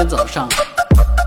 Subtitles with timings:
[0.00, 0.48] 今天早上，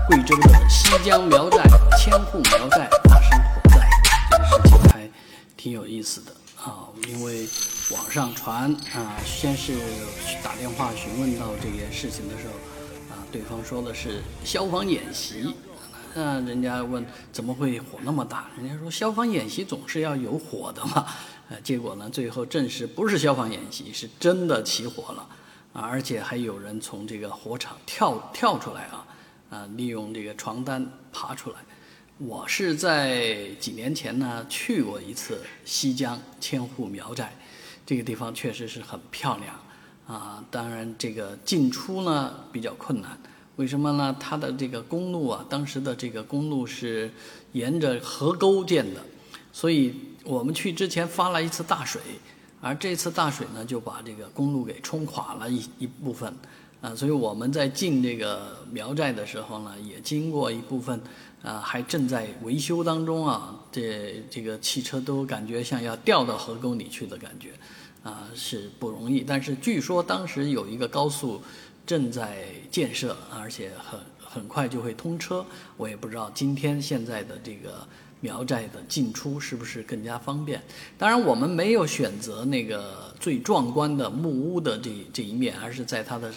[0.08, 1.62] 贵州的西江苗寨
[1.96, 3.88] 千户苗寨发生火灾，
[4.28, 5.08] 这个事情还
[5.56, 6.88] 挺有意思的啊。
[7.06, 7.48] 因为
[7.92, 9.74] 网上传啊，先是
[10.42, 15.54] 打电话询问到这件事情的时候，啊，对方说的是消防演习，
[16.12, 18.46] 那人家问怎么会火那么大？
[18.56, 21.06] 人家说消防演习总是要有火的嘛。
[21.48, 25.24] 呃，结果呢，最后证实不是消防演习，是真的起火了。
[25.74, 29.06] 啊，而且还有人从这个火场跳跳出来啊，
[29.50, 31.56] 啊，利用这个床单爬出来。
[32.18, 37.32] 我是在几年前呢去过一次西江千户苗寨，
[37.84, 39.56] 这个地方确实是很漂亮
[40.06, 40.44] 啊。
[40.48, 43.18] 当然，这个进出呢比较困难，
[43.56, 44.16] 为什么呢？
[44.20, 47.10] 它的这个公路啊，当时的这个公路是
[47.50, 49.00] 沿着河沟建的，
[49.52, 52.00] 所以我们去之前发了一次大水。
[52.64, 56.34] 而这次大水呢，就把这个公路给冲垮了一一部分，
[56.80, 60.98] 啊，所以我们在进这个苗寨的时候呢，也经过一部分，
[61.42, 67.50] 啊，还正在维修当中啊，这这个汽车都感觉像要掉到河沟里去的感觉，
[68.02, 69.20] 啊，是不容易。
[69.20, 71.42] 但是据说当时有一个高速
[71.84, 75.44] 正在建设，而且很很快就会通车，
[75.76, 77.86] 我也不知道今天现在的这个。
[78.24, 80.58] 苗寨的进出是不是更加方便？
[80.96, 86.32] 当然，我们没有选择那个最壮观的木屋的这这一面，而是在它的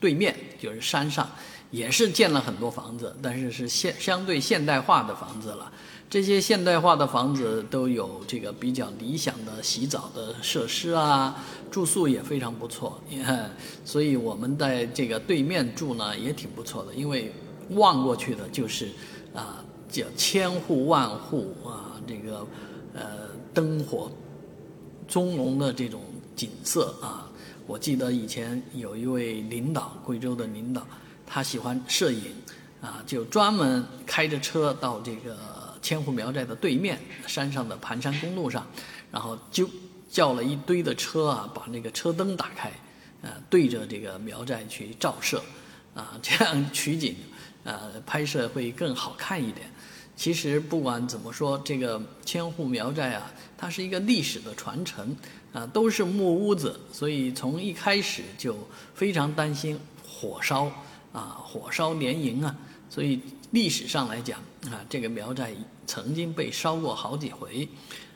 [0.00, 1.28] 对面，就是山上，
[1.70, 5.70] 也是建了很多房子，但是是现相对现代化的房子了。
[6.08, 12.98] 这些现代化的房子都有这个比较理想的洗澡的设施啊，住宿也非常不错。
[13.10, 17.30] 你看，所以我们在这个对面住呢也挺不错的，因为
[17.72, 18.88] 望过去的就是
[19.34, 19.62] 啊。
[19.88, 22.46] 叫千户万户啊，这个
[22.94, 24.10] 呃灯火
[25.06, 26.02] 中龙的这种
[26.36, 27.30] 景色啊，
[27.66, 30.86] 我记得以前有一位领导，贵州的领导，
[31.26, 32.32] 他喜欢摄影
[32.80, 35.36] 啊，就专门开着车到这个
[35.80, 38.66] 千户苗寨的对面山上的盘山公路上，
[39.10, 39.68] 然后就
[40.10, 42.70] 叫了一堆的车啊，把那个车灯打开，
[43.22, 45.42] 呃，对着这个苗寨去照射
[45.94, 47.16] 啊，这样取景。
[47.68, 49.70] 呃，拍摄会更好看一点。
[50.16, 55.14] 其实不管怎么说，这个千户苗寨啊，它是一个历史的传承
[55.52, 58.56] 啊，都是木屋子，所以从一开始就
[58.94, 60.64] 非常担心火烧
[61.12, 62.56] 啊，火烧连营啊。
[62.88, 63.20] 所以
[63.50, 64.40] 历史上来讲
[64.70, 65.52] 啊，这个苗寨
[65.86, 67.68] 曾经被烧过好几回，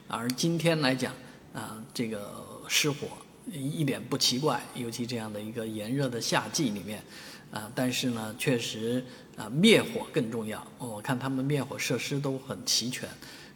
[0.09, 1.13] 而今天来讲
[1.53, 3.07] 啊，这个失火
[3.51, 7.03] 一点不奇怪，尤其这样的一个炎热的夏季里面。
[7.51, 9.05] 啊，但是呢，确实
[9.37, 10.67] 啊，灭火更重要。
[10.79, 13.07] 我看他们灭火设施都很齐全，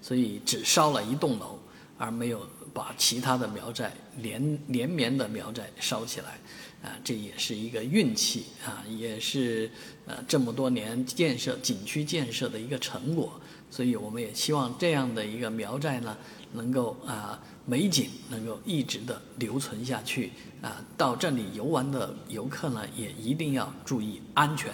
[0.02, 1.58] 所以只烧了一栋楼，
[1.96, 6.38] 而没有把其他的苗寨连连绵的苗寨烧起来。
[6.82, 9.70] 啊，这也是一个运气啊，也是
[10.04, 13.40] 呃这么多年建设景区建设的一个成果。
[13.70, 16.16] 所以我们也希望这样的一个苗寨呢，
[16.52, 17.40] 能够啊。
[17.68, 20.30] 美景能够一直的留存下去
[20.62, 20.80] 啊！
[20.96, 24.72] 到这里游玩的游客呢，也一定要注意安全。